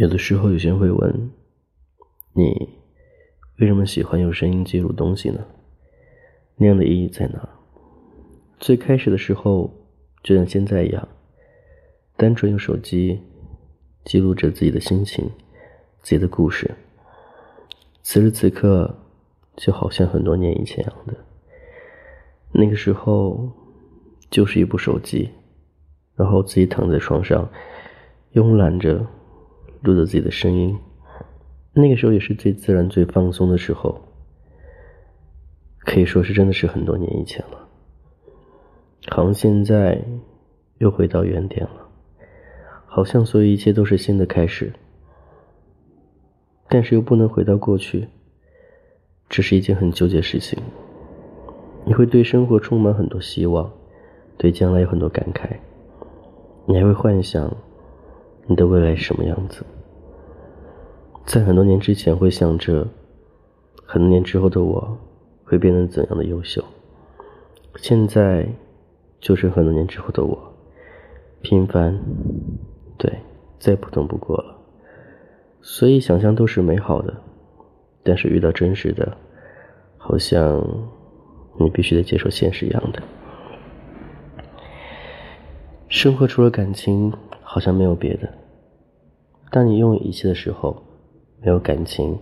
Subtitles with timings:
[0.00, 1.30] 有的时候，有些人会问
[2.32, 2.70] 你
[3.58, 5.44] 为什么喜欢用声音记录东西呢？
[6.56, 7.46] 那样的意义在哪？
[8.58, 9.70] 最开始的时候，
[10.22, 11.06] 就像现在一样，
[12.16, 13.20] 单纯用手机
[14.02, 15.30] 记录着自己的心情、
[16.00, 16.74] 自己的故事。
[18.02, 18.96] 此时此刻，
[19.54, 21.14] 就好像很多年以前一样的，
[22.52, 23.52] 那个时候
[24.30, 25.28] 就是一部手机。
[26.16, 27.50] 然后自己躺在床上，
[28.32, 29.06] 慵懒着，
[29.82, 30.78] 录着自己的声音。
[31.72, 34.00] 那个时候也是最自然、最放松的时候，
[35.78, 37.68] 可以说是真的是很多年以前了。
[39.08, 40.02] 好像现在
[40.78, 41.88] 又回到原点了，
[42.86, 44.72] 好像所有一切都是新的开始，
[46.68, 48.08] 但是又不能回到过去，
[49.28, 50.58] 这是一件很纠结的事情。
[51.86, 53.72] 你会对生活充满很多希望，
[54.36, 55.48] 对将来有很多感慨。
[56.66, 57.56] 你还会幻想
[58.46, 59.64] 你的未来是什么样子？
[61.26, 62.88] 在很多年之前，会想着
[63.84, 64.98] 很多年之后的我
[65.44, 66.64] 会变得怎样的优秀。
[67.76, 68.48] 现在
[69.20, 70.52] 就是很多年之后的我，
[71.42, 72.00] 平凡，
[72.98, 73.20] 对，
[73.58, 74.56] 再普通不过了。
[75.62, 77.14] 所以想象都是美好的，
[78.02, 79.16] 但是遇到真实的，
[79.98, 80.66] 好像
[81.60, 83.00] 你必须得接受现实一样的。
[85.88, 87.12] 生活除了感情，
[87.52, 88.32] 好像没有别的。
[89.50, 90.80] 当你拥有一切的时候，
[91.40, 92.16] 没有感情，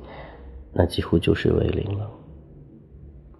[0.72, 2.10] 那几乎就是为零了。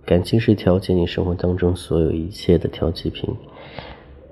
[0.05, 3.35] 感情是调节你生活当中所有一切的调剂品，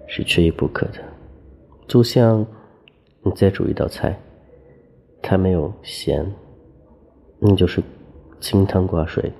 [0.06, 0.98] 是缺一不可的。
[1.88, 2.44] 就像
[3.22, 4.20] 你再煮一道菜，
[5.22, 6.30] 它没有咸，
[7.38, 7.82] 那就是
[8.38, 9.32] 清汤挂水，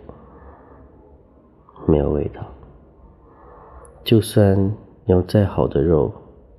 [1.87, 2.41] 没有味道。
[4.03, 6.11] 就算有再好的肉。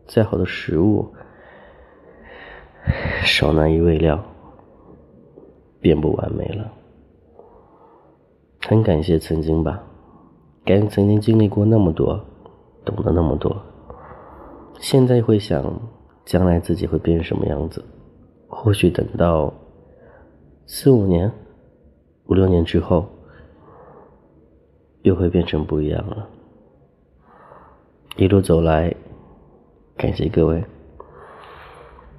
[0.10, 1.06] 再好的食物，
[3.28, 4.24] 少那一味料，
[5.82, 6.72] 便不完美了。
[8.62, 9.84] 很感谢曾经吧，
[10.64, 12.20] 感谢曾经经历过那么多，
[12.86, 13.56] 懂得那么多。
[14.80, 15.78] 现在会想，
[16.24, 17.84] 将来自己会变成什么样子？
[18.48, 19.54] 或许等到
[20.66, 21.30] 四五年、
[22.28, 23.06] 五六年之后，
[25.02, 26.30] 又会变成不一样了。
[28.16, 28.96] 一路走来。
[29.98, 30.64] 感谢各位，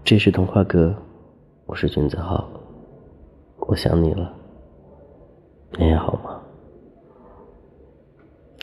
[0.08, 0.96] 这是童话哥，
[1.66, 2.48] 我是君子浩，
[3.58, 4.32] 我想你了，
[5.78, 6.40] 你还好吗？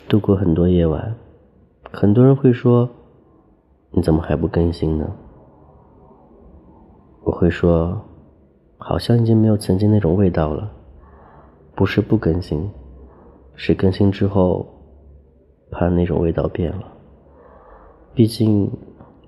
[0.08, 1.16] 度过很多夜晚，
[1.92, 2.90] 很多人会说，
[3.92, 5.08] 你怎么还不更新呢？
[7.22, 7.96] 我会说，
[8.76, 10.68] 好像已经没有曾经那种味道了，
[11.76, 12.68] 不是不更新，
[13.54, 14.66] 是更新之后，
[15.70, 16.92] 怕那种味道变了，
[18.16, 18.68] 毕竟。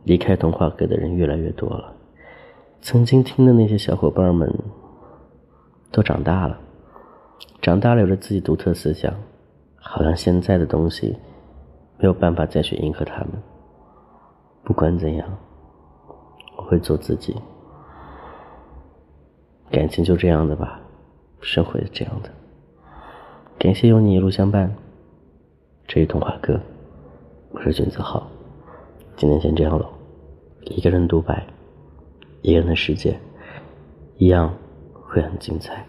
[0.05, 1.93] 离开童话阁的人越来越多了，
[2.81, 4.53] 曾经听的那些小伙伴们
[5.91, 6.59] 都长大了，
[7.61, 9.13] 长大了有着自己独特思想，
[9.77, 11.17] 好像现在的东西
[11.99, 13.31] 没有办法再去迎合他们。
[14.65, 15.29] 不管怎样，
[16.57, 17.37] 我会做自己。
[19.71, 20.81] 感情就这样的吧，
[21.41, 22.31] 生活是这样的。
[23.59, 24.73] 感谢有你一路相伴，
[25.87, 26.59] 这是童话阁，
[27.51, 28.27] 我是君子浩，
[29.17, 29.87] 今天先这样了。
[30.63, 31.47] 一个人独白，
[32.43, 33.19] 一个人的世界，
[34.17, 34.57] 一样
[34.93, 35.85] 会很精彩。